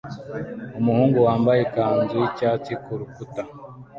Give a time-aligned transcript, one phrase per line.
[0.79, 3.41] Umuhungu wambaye ikanzu yicyatsi kurukuta